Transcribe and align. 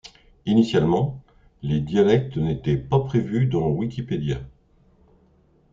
Initialement, 0.47 1.21
les 1.61 1.79
dialectes 1.79 2.35
n'étaient 2.35 2.75
pas 2.75 2.99
prévus 3.01 3.45
dans 3.45 3.67
Wikipédia. 3.67 4.39